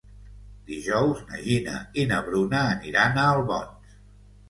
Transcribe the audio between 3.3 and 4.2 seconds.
Albons.